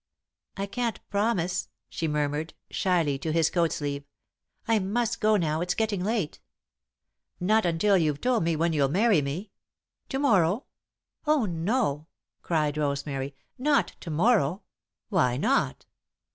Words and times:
"I 0.57 0.65
can't 0.65 0.99
promise," 1.11 1.69
she 1.87 2.07
murmured, 2.07 2.55
shyly, 2.71 3.19
to 3.19 3.31
his 3.31 3.51
coat 3.51 3.71
sleeve. 3.71 4.03
"I 4.67 4.79
must 4.79 5.21
go 5.21 5.37
now, 5.37 5.61
it's 5.61 5.75
getting 5.75 6.03
late." 6.03 6.39
"Not 7.39 7.67
until 7.67 7.99
you've 7.99 8.19
told 8.19 8.43
me 8.43 8.55
when 8.55 8.73
you'll 8.73 8.89
marry 8.89 9.21
me. 9.21 9.51
To 10.09 10.17
morrow?" 10.17 10.65
"Oh, 11.27 11.45
no!" 11.45 12.07
cried 12.41 12.77
Rosemary. 12.77 13.35
"Not 13.59 13.89
to 13.99 14.09
morrow." 14.09 14.63
"Why 15.09 15.37
not?" 15.37 15.85